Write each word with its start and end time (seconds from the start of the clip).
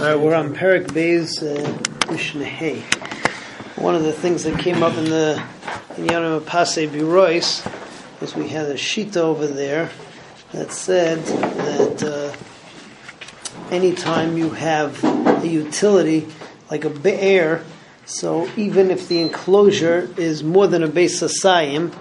All 0.00 0.06
right, 0.06 0.18
we're 0.18 0.34
on 0.34 0.54
Perik 0.54 0.86
Beis 0.86 1.42
uh, 1.42 2.42
Hay. 2.42 2.80
One 3.76 3.94
of 3.94 4.02
the 4.02 4.14
things 4.14 4.44
that 4.44 4.58
came 4.58 4.82
up 4.82 4.96
in 4.96 5.04
the 5.04 5.46
in 5.98 6.06
Yonah 6.06 6.40
Pase 6.40 6.88
Birois 6.88 7.70
was 8.18 8.34
we 8.34 8.48
had 8.48 8.64
a 8.70 8.78
sheet 8.78 9.18
over 9.18 9.46
there 9.46 9.90
that 10.52 10.72
said 10.72 11.18
that 11.18 12.02
uh, 12.02 13.70
anytime 13.70 14.38
you 14.38 14.48
have 14.48 15.04
a 15.04 15.46
utility 15.46 16.26
like 16.70 16.86
a 16.86 16.90
be'er, 16.90 17.62
so 18.06 18.48
even 18.56 18.90
if 18.90 19.06
the 19.06 19.20
enclosure 19.20 20.08
is 20.16 20.42
more 20.42 20.66
than 20.66 20.82
a 20.82 20.88
base 20.88 21.22
asayim, 21.22 21.92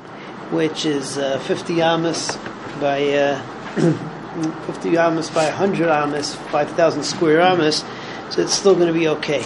which 0.53 0.85
is 0.85 1.17
uh, 1.17 1.37
50 1.39 1.81
amas 1.81 2.37
by 2.79 3.09
uh, 3.09 4.08
50 4.43 4.97
amas 4.97 5.29
by 5.29 5.45
100 5.45 5.89
amas, 5.89 6.35
5,000 6.35 7.03
square 7.03 7.41
amas, 7.41 7.83
so 8.29 8.41
it's 8.41 8.53
still 8.53 8.75
going 8.75 8.87
to 8.87 8.93
be 8.93 9.07
okay. 9.07 9.43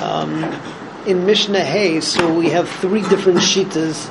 Um, 0.00 0.44
in 1.06 1.24
Mishnah 1.24 1.64
Hay, 1.64 2.00
so 2.00 2.32
we 2.32 2.50
have 2.50 2.68
three 2.68 3.02
different 3.02 3.38
shitas 3.38 4.10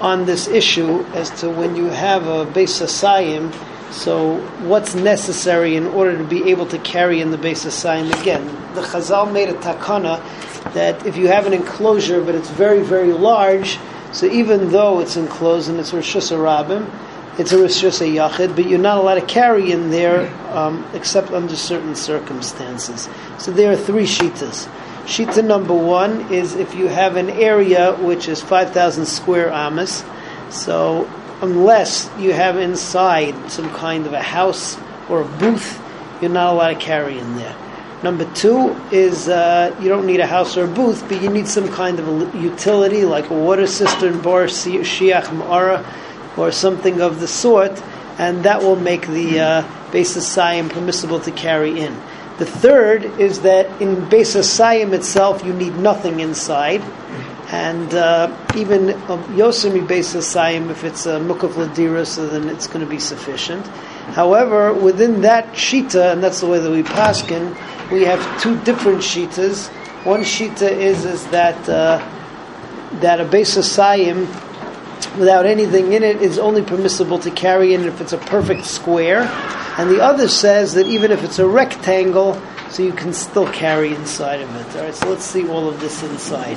on 0.00 0.24
this 0.26 0.46
issue 0.46 1.02
as 1.14 1.30
to 1.40 1.50
when 1.50 1.74
you 1.74 1.86
have 1.86 2.26
a 2.26 2.44
base 2.44 2.80
asayim, 2.80 3.52
so 3.92 4.36
what's 4.66 4.94
necessary 4.94 5.76
in 5.76 5.86
order 5.86 6.16
to 6.16 6.24
be 6.24 6.50
able 6.50 6.66
to 6.66 6.78
carry 6.78 7.20
in 7.20 7.30
the 7.30 7.38
base 7.38 7.64
asayim 7.64 8.12
again? 8.20 8.44
The 8.74 8.82
Chazal 8.82 9.32
made 9.32 9.48
a 9.48 9.54
takana 9.54 10.22
that 10.74 11.06
if 11.06 11.16
you 11.16 11.26
have 11.28 11.46
an 11.46 11.52
enclosure 11.52 12.22
but 12.22 12.34
it's 12.34 12.50
very, 12.50 12.82
very 12.82 13.12
large, 13.12 13.78
so 14.12 14.26
even 14.26 14.70
though 14.70 15.00
it's 15.00 15.16
enclosed 15.16 15.68
and 15.68 15.78
it's 15.80 15.92
Rosh 15.92 16.16
Hashanah 16.16 17.07
it's 17.38 17.52
a 17.52 17.56
rishus 17.56 18.00
a 18.00 18.04
yachid, 18.04 18.56
but 18.56 18.68
you're 18.68 18.80
not 18.80 18.98
allowed 18.98 19.14
to 19.14 19.26
carry 19.26 19.70
in 19.70 19.90
there 19.90 20.28
um, 20.52 20.84
except 20.92 21.30
under 21.30 21.54
certain 21.54 21.94
circumstances. 21.94 23.08
So 23.38 23.52
there 23.52 23.70
are 23.70 23.76
three 23.76 24.06
shitas. 24.06 24.68
Shita 25.04 25.44
number 25.44 25.72
one 25.72 26.32
is 26.32 26.56
if 26.56 26.74
you 26.74 26.88
have 26.88 27.16
an 27.16 27.30
area 27.30 27.94
which 27.94 28.28
is 28.28 28.42
5,000 28.42 29.06
square 29.06 29.52
amas, 29.52 30.04
so 30.50 31.08
unless 31.40 32.10
you 32.18 32.32
have 32.32 32.58
inside 32.58 33.50
some 33.50 33.70
kind 33.70 34.06
of 34.06 34.12
a 34.12 34.22
house 34.22 34.76
or 35.08 35.22
a 35.22 35.24
booth, 35.24 35.80
you're 36.20 36.30
not 36.30 36.52
allowed 36.52 36.74
to 36.74 36.80
carry 36.80 37.18
in 37.18 37.36
there. 37.36 37.56
Number 38.02 38.30
two 38.34 38.76
is 38.92 39.28
uh, 39.28 39.74
you 39.80 39.88
don't 39.88 40.06
need 40.06 40.20
a 40.20 40.26
house 40.26 40.56
or 40.56 40.64
a 40.64 40.68
booth, 40.68 41.04
but 41.08 41.22
you 41.22 41.30
need 41.30 41.48
some 41.48 41.68
kind 41.68 41.98
of 41.98 42.34
a 42.34 42.38
utility 42.38 43.04
like 43.04 43.30
a 43.30 43.34
water 43.34 43.66
cistern, 43.66 44.20
bar, 44.20 44.44
shiach, 44.44 45.24
ma'ara, 45.24 45.84
or 46.38 46.52
something 46.52 47.00
of 47.00 47.20
the 47.20 47.28
sort, 47.28 47.82
and 48.18 48.44
that 48.44 48.62
will 48.62 48.76
make 48.76 49.06
the 49.06 49.40
uh, 49.40 49.62
Beis 49.90 50.16
Sayim 50.16 50.70
permissible 50.70 51.20
to 51.20 51.30
carry 51.32 51.80
in. 51.80 51.94
The 52.38 52.46
third 52.46 53.04
is 53.20 53.40
that 53.40 53.82
in 53.82 53.96
Beis 54.06 54.36
Sayim 54.36 54.92
itself, 54.92 55.44
you 55.44 55.52
need 55.52 55.74
nothing 55.76 56.20
inside, 56.20 56.82
and 57.50 57.92
uh, 57.94 58.36
even 58.56 58.88
Yosemi 59.34 59.86
Beis 59.86 60.14
Sayim, 60.16 60.70
if 60.70 60.84
it's 60.84 61.06
a 61.06 61.18
Mukaf 61.18 61.54
Ladira, 61.54 62.06
so 62.06 62.26
then 62.28 62.48
it's 62.48 62.66
going 62.66 62.84
to 62.84 62.90
be 62.90 62.98
sufficient. 62.98 63.66
However, 64.14 64.72
within 64.72 65.22
that 65.22 65.52
Shita, 65.52 66.12
and 66.12 66.22
that's 66.22 66.40
the 66.40 66.46
way 66.46 66.58
that 66.58 66.70
we 66.70 66.82
paskin, 66.82 67.56
we 67.90 68.04
have 68.04 68.40
two 68.40 68.58
different 68.64 68.98
Shitas. 68.98 69.68
One 70.04 70.20
Shita 70.20 70.70
is, 70.70 71.04
is 71.04 71.26
that, 71.28 71.68
uh, 71.68 71.98
that 73.00 73.20
a 73.20 73.24
Beis 73.24 73.56
Sayim 73.58 74.26
without 75.16 75.46
anything 75.46 75.92
in 75.92 76.02
it 76.02 76.20
is 76.20 76.38
only 76.38 76.62
permissible 76.62 77.18
to 77.20 77.30
carry 77.30 77.74
in 77.74 77.84
if 77.84 78.00
it's 78.00 78.12
a 78.12 78.18
perfect 78.18 78.64
square. 78.64 79.22
And 79.78 79.90
the 79.90 80.02
other 80.02 80.28
says 80.28 80.74
that 80.74 80.86
even 80.86 81.10
if 81.10 81.22
it's 81.22 81.38
a 81.38 81.46
rectangle, 81.46 82.40
so 82.70 82.82
you 82.82 82.92
can 82.92 83.12
still 83.12 83.50
carry 83.50 83.94
inside 83.94 84.40
of 84.40 84.54
it. 84.56 84.76
All 84.76 84.84
right, 84.84 84.94
so 84.94 85.08
let's 85.08 85.24
see 85.24 85.48
all 85.48 85.68
of 85.68 85.80
this 85.80 86.02
inside. 86.02 86.56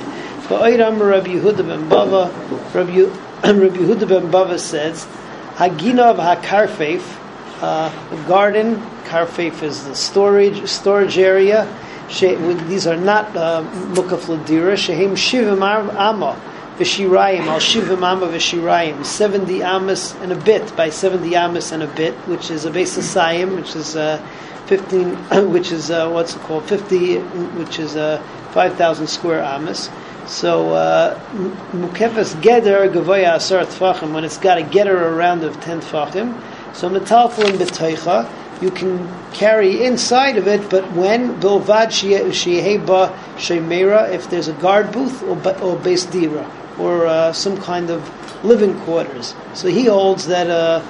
Ba'ayram 0.49 0.99
Rabbi 0.99 1.29
Yehuda 1.29 1.65
ben 1.67 1.89
Bava, 1.89 2.31
Rabbi 2.73 2.91
Yehuda 3.43 4.07
ben 4.07 4.31
Bava 4.31 4.59
says, 4.59 5.05
Haginav 5.55 6.17
HaKarfeif, 6.17 7.17
uh, 7.61 8.27
garden, 8.27 8.75
Karfeif 9.05 9.61
is 9.61 9.85
the 9.85 9.93
storage 9.93 10.67
storage 10.67 11.17
area. 11.17 11.67
These 12.09 12.87
are 12.87 12.97
not 12.97 13.35
uh, 13.35 13.63
mukaf 13.93 14.25
ladira. 14.25 14.73
Shivim 14.73 15.61
amma 15.61 16.41
v'shirayim, 16.81 17.45
al 17.45 17.59
shivim 17.59 18.03
amma 18.03 18.27
v'shirayim, 18.27 19.05
70 19.05 19.61
amas 19.63 20.15
and 20.15 20.31
a 20.31 20.35
bit 20.35 20.75
by 20.75 20.89
70 20.89 21.35
amas 21.35 21.71
and 21.71 21.83
a 21.83 21.87
bit, 21.87 22.13
which 22.27 22.49
is 22.49 22.65
a 22.65 22.71
base 22.71 22.97
of 22.97 23.03
sayim, 23.03 23.55
which 23.55 23.75
is 23.75 23.95
uh, 23.95 24.17
15, 24.65 25.09
which 25.51 25.71
is 25.71 25.91
uh, 25.91 26.09
what's 26.09 26.35
it 26.35 26.41
called, 26.41 26.65
50, 26.65 27.17
which 27.59 27.77
is 27.77 27.95
uh, 27.95 28.21
5,000 28.51 29.07
square 29.07 29.43
amas. 29.43 29.89
So 30.25 30.73
uh, 30.73 31.19
mukefes 31.71 32.33
geder 32.41 32.91
gavoya 32.91 33.35
asar 33.35 33.65
tfachim 33.65 34.13
when 34.13 34.23
it's 34.23 34.37
got 34.37 34.57
a 34.57 34.63
geder 34.63 34.99
around 34.99 35.43
of 35.43 35.59
10 35.61 35.81
tfachim. 35.81 36.39
So 36.73 36.89
metalflin 36.89 37.57
b'toicha 37.57 38.29
you 38.61 38.69
can 38.69 39.09
carry 39.33 39.83
inside 39.83 40.37
of 40.37 40.47
it, 40.47 40.69
but 40.69 40.91
when 40.91 41.41
bilvad 41.41 41.87
sheheba 41.89 43.11
shemera, 43.35 44.11
if 44.11 44.29
there's 44.29 44.47
a 44.47 44.53
guard 44.53 44.91
booth 44.91 45.23
or, 45.23 45.63
or 45.63 45.75
base 45.77 46.05
dira 46.05 46.47
or 46.79 47.05
uh, 47.05 47.33
some 47.33 47.57
kind 47.57 47.89
of 47.89 48.09
living 48.43 48.79
quarters. 48.81 49.35
So 49.53 49.67
he 49.67 49.85
holds 49.85 50.27
that 50.27 50.49
uh, 50.49 50.81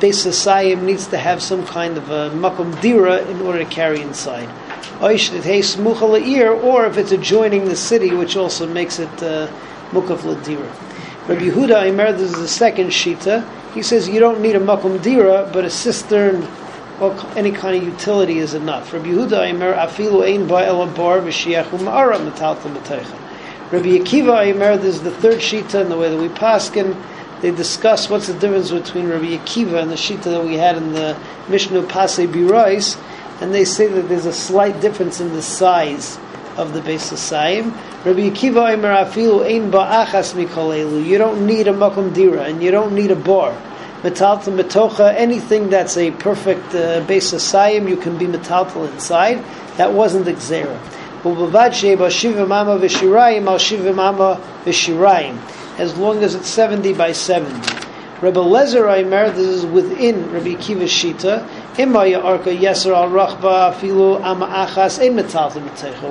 Beis 0.00 0.26
Asayim 0.26 0.82
needs 0.82 1.06
to 1.08 1.18
have 1.18 1.42
some 1.42 1.64
kind 1.66 1.96
of 1.96 2.10
a 2.10 2.30
makom 2.30 2.80
dira 2.80 3.18
in 3.28 3.40
order 3.42 3.58
to 3.60 3.70
carry 3.70 4.00
inside. 4.00 4.48
Or 5.00 5.12
if 5.12 6.96
it's 6.98 7.12
adjoining 7.12 7.64
the 7.66 7.76
city, 7.76 8.10
which 8.10 8.36
also 8.36 8.66
makes 8.66 8.98
it 8.98 9.22
uh, 9.22 9.48
mukaf 9.92 10.18
ladira. 10.20 10.68
Rabbi 11.28 11.42
Yehuda 11.42 11.90
Imer, 11.90 12.16
this 12.16 12.32
is 12.32 12.38
the 12.40 12.48
second 12.48 12.88
shita. 12.88 13.44
He 13.74 13.82
says 13.82 14.08
you 14.08 14.18
don't 14.18 14.40
need 14.40 14.56
a 14.56 14.60
makom 14.60 15.00
dira, 15.02 15.48
but 15.52 15.64
a 15.64 15.70
cistern 15.70 16.46
or 17.00 17.14
any 17.36 17.52
kind 17.52 17.76
of 17.76 17.84
utility 17.84 18.38
is 18.38 18.54
enough. 18.54 18.92
Rabbi 18.92 19.08
Yehuda 19.08 19.52
Imer 19.52 19.76
afilu 19.76 20.26
ein 20.26 20.48
ba'el 20.48 20.96
bar 20.96 21.20
v'shiach 21.20 21.66
metalta 21.66 22.68
b'teicha. 22.74 23.27
Rabbi 23.70 23.98
Akiva 23.98 24.46
Aimer, 24.46 24.78
this 24.78 24.94
is 24.94 25.02
the 25.02 25.10
third 25.10 25.40
shita 25.40 25.82
in 25.82 25.90
the 25.90 25.98
way 25.98 26.08
that 26.08 26.16
we 26.16 26.28
paskin. 26.30 26.96
They 27.42 27.50
discuss 27.50 28.08
what's 28.08 28.26
the 28.26 28.32
difference 28.32 28.70
between 28.70 29.10
Rabbi 29.10 29.36
Akiva 29.36 29.82
and 29.82 29.90
the 29.90 29.96
shita 29.96 30.22
that 30.22 30.42
we 30.42 30.54
had 30.54 30.78
in 30.78 30.94
the 30.94 31.18
Mishnah 31.50 31.82
Pasei 31.82 32.26
Birais, 32.26 32.96
and 33.42 33.52
they 33.52 33.66
say 33.66 33.86
that 33.86 34.08
there's 34.08 34.24
a 34.24 34.32
slight 34.32 34.80
difference 34.80 35.20
in 35.20 35.34
the 35.34 35.42
size 35.42 36.16
of 36.56 36.72
the 36.72 36.78
of 36.78 36.86
Saim. 36.86 37.74
Rabbi 38.06 38.30
Akiva 38.30 38.72
Aimer 38.72 39.04
afilu 39.04 39.44
ein 39.44 39.70
ba'achas 39.70 40.32
mikolelu. 40.32 41.04
You 41.04 41.18
don't 41.18 41.44
need 41.46 41.68
a 41.68 41.74
makom 41.74 42.14
dira, 42.14 42.44
and 42.44 42.62
you 42.62 42.70
don't 42.70 42.94
need 42.94 43.10
a 43.10 43.16
bar. 43.16 43.52
Metaltal 44.00 44.58
metocha, 44.58 45.12
anything 45.14 45.68
that's 45.68 45.98
a 45.98 46.10
perfect 46.12 46.74
uh, 46.74 47.02
base 47.02 47.34
of 47.34 47.40
Saim, 47.40 47.86
you 47.86 47.98
can 47.98 48.16
be 48.16 48.24
metaltal 48.24 48.90
inside. 48.90 49.44
That 49.76 49.92
wasn't 49.92 50.24
the 50.24 50.32
Xera. 51.22 51.36
Ubavad 51.36 51.72
sheba 51.72 52.06
shivim 52.06 52.44
amma 52.44 52.78
v'shirayim 52.78 53.46
al 53.46 53.58
shivim 53.58 53.98
amma 53.98 54.40
v'shirayim, 54.64 55.38
as 55.78 55.96
long 55.96 56.22
as 56.22 56.34
it's 56.34 56.48
70 56.48 56.92
by 56.94 57.12
70. 57.12 57.54
Rabbi 58.20 58.40
Lezer 58.40 58.92
Aimer, 58.92 59.30
this 59.30 59.46
is 59.46 59.64
within 59.64 60.32
Rabbi 60.32 60.54
Kiva 60.54 60.86
Shita, 60.86 61.46
Imaya 61.74 62.20
Arka 62.20 62.56
Yeser 62.56 62.92
al 62.92 63.10
Rachba 63.10 63.72
Afilu 63.72 64.20
Amma 64.24 64.46
Achas 64.66 64.98
Metal 65.14 65.50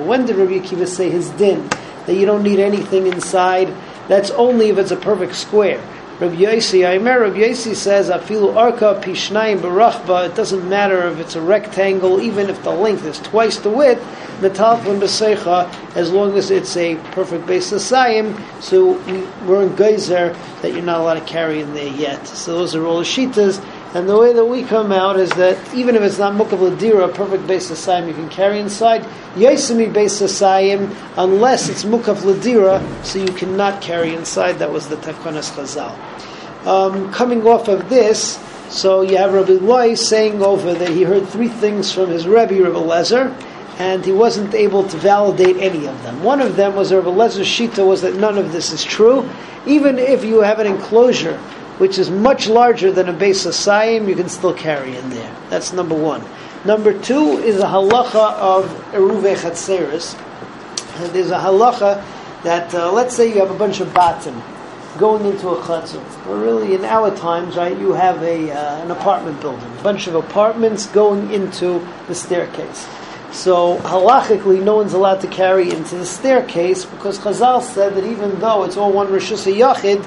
When 0.04 0.24
did 0.24 0.36
Rabbi 0.36 0.60
Kiva 0.60 0.86
say 0.86 1.10
his 1.10 1.28
din, 1.30 1.68
that 2.06 2.14
you 2.14 2.24
don't 2.24 2.42
need 2.42 2.60
anything 2.60 3.06
inside? 3.06 3.70
That's 4.08 4.30
only 4.30 4.70
if 4.70 4.78
it's 4.78 4.90
a 4.90 4.96
perfect 4.96 5.34
square. 5.34 5.82
Rabbi 6.20 6.34
Yossi, 6.34 6.84
I 6.84 6.94
remember 6.94 7.26
Rabbi 7.26 7.38
Yossi 7.38 7.76
says, 7.76 8.10
"Afilu 8.10 8.52
arka 8.52 9.00
pishnayim 9.00 9.60
barachba." 9.60 10.26
It 10.26 10.34
doesn't 10.34 10.68
matter 10.68 11.06
if 11.06 11.20
it's 11.20 11.36
a 11.36 11.40
rectangle, 11.40 12.20
even 12.20 12.50
if 12.50 12.60
the 12.64 12.72
length 12.72 13.06
is 13.06 13.20
twice 13.20 13.58
the 13.58 13.70
width. 13.70 14.04
Metalfun 14.40 14.98
b'seicha, 14.98 15.72
as 15.94 16.10
long 16.10 16.36
as 16.36 16.50
it's 16.50 16.76
a 16.76 16.96
perfect 17.12 17.46
base 17.46 17.70
of 17.70 17.80
sayim. 17.80 18.36
So 18.60 19.00
we're 19.46 19.62
in 19.62 19.76
geyser 19.76 20.34
that 20.62 20.72
you're 20.72 20.82
not 20.82 21.02
allowed 21.02 21.14
to 21.14 21.20
carry 21.20 21.60
in 21.60 21.72
there 21.74 21.86
yet. 21.86 22.26
So 22.26 22.58
those 22.58 22.74
are 22.74 22.84
all 22.84 22.98
the 22.98 23.04
shitas. 23.04 23.60
And 23.94 24.06
the 24.06 24.18
way 24.18 24.34
that 24.34 24.44
we 24.44 24.64
come 24.64 24.92
out 24.92 25.18
is 25.18 25.30
that 25.30 25.74
even 25.74 25.96
if 25.96 26.02
it's 26.02 26.18
not 26.18 26.34
mukaf 26.34 26.58
ladira, 26.58 27.08
a 27.08 27.12
perfect 27.12 27.46
base 27.46 27.70
of 27.70 27.78
sayim 27.78 28.06
you 28.06 28.12
can 28.12 28.28
carry 28.28 28.60
inside. 28.60 29.02
Yosemi 29.34 29.90
base 29.90 30.20
of 30.20 30.28
sayim, 30.28 30.94
unless 31.16 31.70
it's 31.70 31.84
mukaf 31.84 32.18
ladira, 32.18 32.82
so 33.02 33.18
you 33.18 33.32
cannot 33.32 33.80
carry 33.80 34.14
inside. 34.14 34.58
That 34.58 34.70
was 34.70 34.88
the 34.88 34.96
takanas 34.96 35.50
chazal. 35.52 35.96
Um, 36.66 37.10
coming 37.12 37.46
off 37.46 37.68
of 37.68 37.88
this, 37.88 38.38
so 38.68 39.00
you 39.00 39.16
have 39.16 39.32
Rabbi 39.32 39.52
Loi 39.52 39.94
saying 39.94 40.42
over 40.42 40.74
that 40.74 40.90
he 40.90 41.04
heard 41.04 41.26
three 41.26 41.48
things 41.48 41.90
from 41.90 42.10
his 42.10 42.26
Rebbe, 42.26 42.62
Rabbi 42.62 42.78
Lezer, 42.78 43.34
and 43.78 44.04
he 44.04 44.12
wasn't 44.12 44.52
able 44.52 44.86
to 44.86 44.98
validate 44.98 45.56
any 45.56 45.86
of 45.86 46.02
them. 46.02 46.22
One 46.22 46.42
of 46.42 46.56
them 46.56 46.76
was 46.76 46.92
Rabbi 46.92 47.08
Lezer's 47.08 47.46
Shita 47.46 47.86
was 47.86 48.02
that 48.02 48.16
none 48.16 48.36
of 48.36 48.52
this 48.52 48.70
is 48.70 48.84
true. 48.84 49.26
Even 49.66 49.98
if 49.98 50.24
you 50.24 50.40
have 50.42 50.58
an 50.58 50.66
enclosure 50.66 51.40
which 51.78 51.98
is 51.98 52.10
much 52.10 52.48
larger 52.48 52.92
than 52.92 53.08
a 53.08 53.12
base 53.12 53.46
of 53.46 53.52
Sayim, 53.52 54.08
you 54.08 54.14
can 54.14 54.28
still 54.28 54.54
carry 54.54 54.96
in 54.96 55.10
there. 55.10 55.36
That's 55.48 55.72
number 55.72 55.94
one. 55.94 56.22
Number 56.64 56.98
two 57.00 57.38
is 57.38 57.60
a 57.60 57.66
halacha 57.66 58.34
of 58.34 58.66
eruve 58.92 59.36
chatzeres. 59.36 60.16
There's 61.12 61.30
a 61.30 61.38
halacha 61.38 62.04
that 62.42 62.74
uh, 62.74 62.92
let's 62.92 63.14
say 63.14 63.28
you 63.28 63.38
have 63.38 63.50
a 63.50 63.58
bunch 63.58 63.80
of 63.80 63.88
batim 63.88 64.42
going 64.98 65.24
into 65.26 65.48
a 65.48 65.56
chutzner. 65.62 66.26
Or 66.26 66.36
really, 66.36 66.74
in 66.74 66.84
our 66.84 67.14
times, 67.16 67.56
right, 67.56 67.78
you 67.78 67.92
have 67.92 68.22
a 68.22 68.50
uh, 68.50 68.82
an 68.82 68.90
apartment 68.90 69.40
building, 69.40 69.70
a 69.78 69.82
bunch 69.82 70.08
of 70.08 70.14
apartments 70.14 70.86
going 70.86 71.30
into 71.30 71.86
the 72.08 72.14
staircase. 72.14 72.88
So 73.30 73.78
halachically, 73.78 74.62
no 74.62 74.76
one's 74.76 74.94
allowed 74.94 75.20
to 75.20 75.28
carry 75.28 75.70
into 75.70 75.96
the 75.96 76.06
staircase 76.06 76.84
because 76.84 77.18
Chazal 77.18 77.62
said 77.62 77.94
that 77.94 78.04
even 78.04 78.40
though 78.40 78.64
it's 78.64 78.76
all 78.76 78.92
one 78.92 79.08
rishus 79.08 79.46
yachid, 79.52 80.02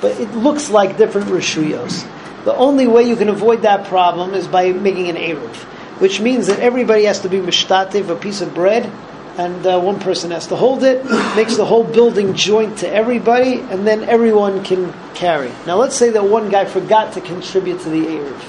but 0.00 0.20
it 0.20 0.30
looks 0.34 0.70
like 0.70 0.96
different 0.96 1.28
rishuyos. 1.28 2.06
The 2.44 2.54
only 2.54 2.86
way 2.86 3.02
you 3.02 3.16
can 3.16 3.28
avoid 3.28 3.62
that 3.62 3.86
problem 3.86 4.34
is 4.34 4.46
by 4.46 4.72
making 4.72 5.08
an 5.08 5.16
eruv, 5.16 5.54
which 6.00 6.20
means 6.20 6.46
that 6.46 6.60
everybody 6.60 7.04
has 7.04 7.20
to 7.20 7.28
be 7.28 7.38
mishtativ, 7.38 8.08
a 8.08 8.16
piece 8.16 8.40
of 8.40 8.54
bread, 8.54 8.90
and 9.36 9.66
uh, 9.66 9.80
one 9.80 9.98
person 10.00 10.30
has 10.30 10.46
to 10.46 10.56
hold 10.56 10.82
it, 10.82 11.04
makes 11.36 11.56
the 11.56 11.64
whole 11.64 11.84
building 11.84 12.34
joint 12.34 12.78
to 12.78 12.88
everybody, 12.88 13.60
and 13.60 13.86
then 13.86 14.04
everyone 14.04 14.64
can 14.64 14.92
carry. 15.14 15.50
Now, 15.66 15.76
let's 15.76 15.96
say 15.96 16.10
that 16.10 16.24
one 16.24 16.48
guy 16.48 16.64
forgot 16.64 17.14
to 17.14 17.20
contribute 17.20 17.80
to 17.80 17.90
the 17.90 18.06
eruv. 18.06 18.42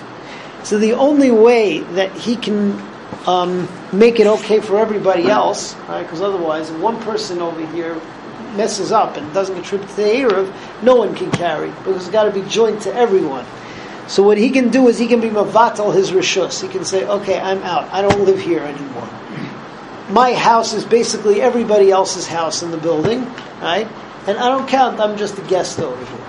So 0.63 0.77
the 0.77 0.93
only 0.93 1.31
way 1.31 1.79
that 1.79 2.11
he 2.13 2.35
can 2.35 2.79
um, 3.25 3.67
make 3.91 4.19
it 4.19 4.27
okay 4.27 4.59
for 4.59 4.77
everybody 4.77 5.27
else, 5.27 5.75
right? 5.87 6.03
Because 6.03 6.21
otherwise, 6.21 6.71
one 6.71 7.01
person 7.01 7.41
over 7.41 7.65
here 7.67 7.99
messes 8.55 8.91
up 8.91 9.17
and 9.17 9.33
doesn't 9.33 9.55
contribute 9.55 9.89
to 9.89 9.95
the 9.95 10.03
eruv, 10.03 10.83
no 10.83 10.95
one 10.95 11.15
can 11.15 11.31
carry 11.31 11.69
because 11.69 11.97
it's 11.97 12.09
got 12.09 12.23
to 12.23 12.31
be 12.31 12.47
joint 12.49 12.81
to 12.83 12.93
everyone. 12.93 13.45
So 14.07 14.23
what 14.23 14.37
he 14.37 14.49
can 14.49 14.69
do 14.69 14.87
is 14.87 14.97
he 14.97 15.07
can 15.07 15.19
be 15.19 15.29
mavatal 15.29 15.93
his 15.93 16.11
rishus. 16.11 16.61
He 16.61 16.69
can 16.69 16.85
say, 16.85 17.05
"Okay, 17.05 17.39
I'm 17.39 17.61
out. 17.63 17.91
I 17.91 18.01
don't 18.01 18.21
live 18.21 18.39
here 18.39 18.61
anymore. 18.61 19.09
My 20.09 20.33
house 20.33 20.73
is 20.73 20.85
basically 20.85 21.41
everybody 21.41 21.91
else's 21.91 22.25
house 22.25 22.63
in 22.63 22.71
the 22.71 22.77
building, 22.77 23.25
right? 23.61 23.87
And 24.27 24.37
I 24.37 24.47
don't 24.47 24.67
count. 24.67 24.99
I'm 25.01 25.17
just 25.17 25.37
a 25.37 25.41
guest 25.41 25.79
over 25.79 26.05
here. 26.05 26.25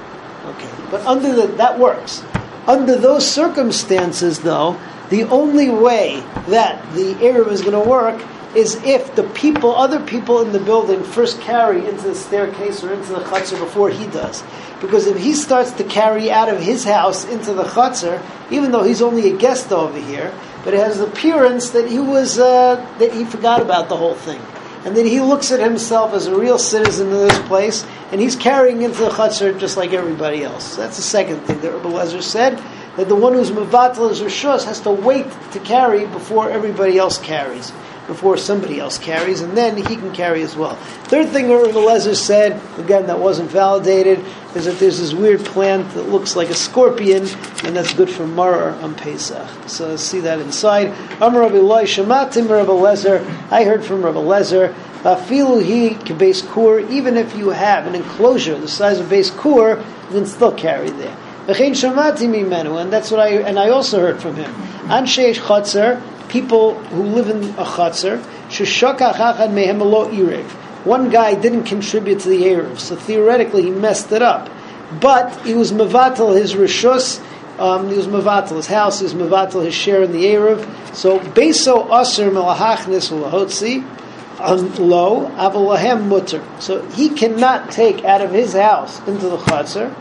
Okay, 0.46 0.70
but 0.90 1.06
under 1.06 1.34
the, 1.34 1.46
that 1.58 1.78
works. 1.78 2.24
Under 2.66 2.96
those 2.96 3.26
circumstances, 3.26 4.40
though, 4.40 4.78
the 5.10 5.24
only 5.24 5.70
way 5.70 6.20
that 6.48 6.82
the 6.94 7.14
eruv 7.14 7.52
is 7.52 7.62
going 7.62 7.80
to 7.80 7.88
work 7.88 8.20
is 8.54 8.76
if 8.76 9.14
the 9.14 9.24
people, 9.24 9.74
other 9.74 10.00
people 10.00 10.40
in 10.40 10.52
the 10.52 10.58
building, 10.58 11.02
first 11.02 11.40
carry 11.40 11.86
into 11.86 12.02
the 12.02 12.14
staircase 12.14 12.82
or 12.82 12.92
into 12.92 13.12
the 13.12 13.20
chutzner 13.20 13.58
before 13.58 13.90
he 13.90 14.06
does. 14.06 14.42
Because 14.80 15.06
if 15.06 15.18
he 15.18 15.34
starts 15.34 15.72
to 15.72 15.84
carry 15.84 16.30
out 16.30 16.48
of 16.48 16.60
his 16.60 16.84
house 16.84 17.24
into 17.26 17.52
the 17.52 17.64
chutzner, 17.64 18.22
even 18.50 18.70
though 18.70 18.82
he's 18.82 19.02
only 19.02 19.30
a 19.32 19.36
guest 19.36 19.70
over 19.70 19.98
here, 19.98 20.32
but 20.64 20.72
it 20.72 20.80
has 20.80 20.98
the 20.98 21.06
appearance 21.06 21.70
that 21.70 21.88
he 21.88 21.98
was 21.98 22.38
uh, 22.38 22.76
that 22.98 23.12
he 23.12 23.24
forgot 23.24 23.60
about 23.60 23.88
the 23.88 23.96
whole 23.96 24.14
thing, 24.14 24.40
and 24.84 24.96
then 24.96 25.06
he 25.06 25.20
looks 25.20 25.52
at 25.52 25.60
himself 25.60 26.14
as 26.14 26.26
a 26.26 26.36
real 26.36 26.58
citizen 26.58 27.12
of 27.12 27.20
this 27.20 27.38
place, 27.48 27.84
and 28.10 28.20
he's 28.20 28.36
carrying 28.36 28.82
into 28.82 29.02
the 29.02 29.10
chutzner 29.10 29.58
just 29.58 29.76
like 29.76 29.92
everybody 29.92 30.42
else. 30.42 30.76
That's 30.76 30.96
the 30.96 31.02
second 31.02 31.40
thing 31.40 31.60
that 31.60 31.72
Rabbi 31.72 31.88
Lezer 31.90 32.22
said 32.22 32.58
that 32.96 33.08
the 33.08 33.14
one 33.14 33.34
who's 33.34 33.50
mevatel 33.50 34.08
his 34.08 34.20
rishus 34.20 34.64
has 34.64 34.80
to 34.80 34.90
wait 34.90 35.26
to 35.52 35.60
carry 35.60 36.06
before 36.06 36.50
everybody 36.50 36.98
else 36.98 37.18
carries 37.18 37.72
before 38.08 38.36
somebody 38.36 38.80
else 38.80 38.98
carries, 38.98 39.42
and 39.42 39.56
then 39.56 39.76
he 39.76 39.94
can 39.94 40.12
carry 40.12 40.42
as 40.42 40.56
well. 40.56 40.74
Third 41.04 41.28
thing 41.28 41.48
Rabbi 41.48 41.70
Lezer 41.70 42.16
said, 42.16 42.60
again, 42.78 43.06
that 43.06 43.20
wasn't 43.20 43.50
validated, 43.50 44.24
is 44.56 44.64
that 44.64 44.80
there's 44.80 44.98
this 44.98 45.12
weird 45.14 45.44
plant 45.44 45.88
that 45.94 46.08
looks 46.08 46.34
like 46.34 46.48
a 46.48 46.54
scorpion, 46.54 47.28
and 47.64 47.76
that's 47.76 47.94
good 47.94 48.10
for 48.10 48.24
Maror 48.24 48.82
on 48.82 48.96
Pesach. 48.96 49.46
So 49.68 49.90
let's 49.90 50.02
see 50.02 50.20
that 50.20 50.40
inside. 50.40 50.88
Amar 51.20 51.42
Rabbi 51.42 51.58
Loi 51.58 51.84
Shematim 51.84 52.48
Rabbi. 52.48 53.54
I 53.54 53.62
heard 53.62 53.84
from 53.84 54.02
Rabbi 54.04 54.18
Lezer. 54.18 54.74
Afilu 55.02 55.62
he 55.62 55.94
base 56.14 56.42
kur. 56.42 56.80
Even 56.90 57.16
if 57.16 57.36
you 57.36 57.50
have 57.50 57.86
an 57.86 57.94
enclosure 57.94 58.58
the 58.58 58.66
size 58.66 58.98
of 58.98 59.08
base 59.08 59.30
kur, 59.30 59.78
you 59.78 60.08
can 60.10 60.26
still 60.26 60.50
carry 60.50 60.90
there. 60.90 61.16
And 61.46 61.56
that's 62.92 63.10
what 63.10 63.20
I 63.20 63.28
and 63.28 63.58
I 63.58 63.68
also 63.70 64.00
heard 64.00 64.20
from 64.20 64.34
him. 64.34 64.52
Anshe 64.88 65.34
Chotzer, 65.34 66.02
people 66.28 66.74
who 66.74 67.02
live 67.02 67.28
in 67.28 67.42
a 67.58 67.64
chutzner, 67.64 68.22
one 70.84 71.10
guy 71.10 71.34
didn't 71.34 71.64
contribute 71.64 72.20
to 72.20 72.28
the 72.28 72.42
Erev, 72.44 72.78
so 72.78 72.96
theoretically 72.96 73.62
he 73.62 73.70
messed 73.70 74.12
it 74.12 74.22
up. 74.22 74.48
But 75.00 75.44
he 75.44 75.54
was 75.54 75.72
mevatel 75.72 76.38
his 76.38 76.54
rishus, 76.54 77.22
um, 77.58 77.90
he 77.90 77.96
was 77.96 78.06
mevatel 78.06 78.56
his 78.56 78.66
house, 78.66 79.00
he 79.00 79.04
was 79.04 79.14
mevatel 79.14 79.64
his 79.64 79.74
share 79.74 80.02
in 80.02 80.12
the 80.12 80.24
Erev. 80.24 80.94
So 80.94 81.18
beso 81.18 81.86
aser 82.00 82.30
melahachnis 82.30 83.10
ulahotzi, 83.12 83.84
lo 84.78 85.30
avalahem 85.36 86.06
mutter. 86.06 86.42
So 86.60 86.86
he 86.90 87.10
cannot 87.10 87.70
take 87.70 88.04
out 88.04 88.20
of 88.22 88.30
his 88.30 88.52
house 88.54 88.98
into 89.00 89.28
the 89.28 89.36
chutzner. 89.36 89.94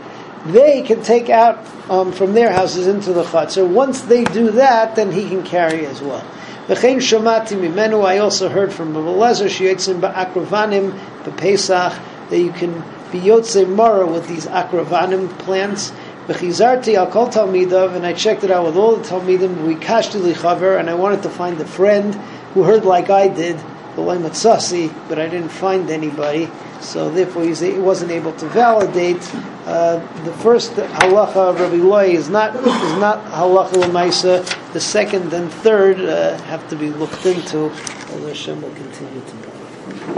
They 0.46 0.82
can 0.82 1.02
take 1.02 1.28
out 1.28 1.64
um, 1.90 2.12
from 2.12 2.34
their 2.34 2.52
houses 2.52 2.86
into 2.86 3.12
the 3.12 3.24
chutzner. 3.24 3.66
Once 3.66 4.02
they 4.02 4.24
do 4.24 4.52
that, 4.52 4.96
then 4.96 5.12
he 5.12 5.28
can 5.28 5.42
carry 5.42 5.84
as 5.86 6.00
well. 6.00 6.24
V'chein. 6.68 8.04
I 8.04 8.18
also 8.18 8.48
heard 8.48 8.72
from 8.72 8.94
Rabbi 8.94 9.08
Lezer 9.08 9.46
sheyitzim 9.46 10.00
ba'akravanim 10.00 10.92
b'Pesach 11.24 12.28
that 12.30 12.38
you 12.38 12.52
can 12.52 12.72
be 13.10 13.20
yotze 13.20 13.68
mara 13.68 14.06
with 14.06 14.28
these 14.28 14.46
akravanim 14.46 15.36
plants. 15.38 15.92
V'chizarti 16.26 16.94
al 16.94 17.10
kol 17.10 17.28
talmidav, 17.28 17.96
and 17.96 18.06
I 18.06 18.12
checked 18.12 18.44
it 18.44 18.50
out 18.50 18.66
with 18.66 18.76
all 18.76 18.96
the 18.96 19.08
talmidim. 19.08 19.66
We 19.66 19.76
kashti 19.76 20.20
lichaver, 20.20 20.78
and 20.78 20.90
I 20.90 20.94
wanted 20.94 21.22
to 21.22 21.30
find 21.30 21.58
a 21.60 21.66
friend 21.66 22.14
who 22.52 22.64
heard 22.64 22.84
like 22.84 23.10
I 23.10 23.28
did, 23.28 23.58
the 23.96 24.94
but 25.08 25.18
I 25.18 25.28
didn't 25.28 25.48
find 25.48 25.90
anybody. 25.90 26.50
So 26.80 27.10
therefore, 27.10 27.44
he 27.44 27.72
wasn't 27.78 28.12
able 28.12 28.32
to 28.34 28.46
validate 28.48 29.22
uh, 29.68 30.24
the 30.24 30.32
first 30.32 30.72
halacha 30.72 31.50
of 31.50 31.60
Rabbi 31.60 31.76
Loi 31.76 32.06
is 32.06 32.30
not 32.30 32.56
is 32.56 32.98
not 32.98 33.22
halacha 33.26 33.76
l'maisa. 33.76 34.42
The 34.72 34.80
second 34.80 35.34
and 35.34 35.52
third 35.52 36.00
uh, 36.00 36.38
have 36.44 36.66
to 36.70 36.76
be 36.76 36.88
looked 36.88 37.26
into. 37.26 37.68
As 37.68 38.28
Hashem 38.28 38.62
will 38.62 38.70
continue 38.70 39.20
to. 39.20 40.08